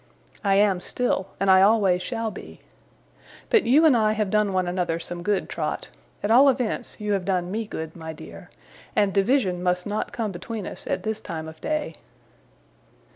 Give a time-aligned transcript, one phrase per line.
[0.43, 2.59] I am still, and I always shall be.
[3.51, 5.89] But you and I have done one another some good, Trot,
[6.23, 8.49] at all events, you have done me good, my dear;
[8.95, 11.93] and division must not come between us, at this time of day.